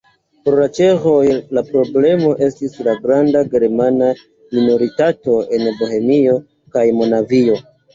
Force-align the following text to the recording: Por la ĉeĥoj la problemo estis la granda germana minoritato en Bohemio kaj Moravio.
Por 0.47 0.55
la 0.61 0.69
ĉeĥoj 0.77 1.33
la 1.57 1.63
problemo 1.67 2.33
estis 2.47 2.81
la 2.89 2.97
granda 3.05 3.45
germana 3.55 4.11
minoritato 4.27 5.41
en 5.61 5.73
Bohemio 5.85 6.39
kaj 6.77 6.93
Moravio. 7.03 7.67